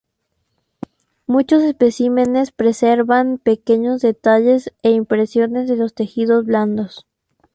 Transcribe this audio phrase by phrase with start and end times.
[1.27, 7.05] Muchos especímenes preservan pequeños detalles e impresiones de los tejidos blandos.